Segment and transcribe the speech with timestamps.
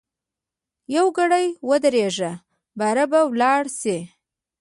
[0.95, 2.31] یوګړی ودریږه
[2.79, 3.97] باره به ولاړ سی.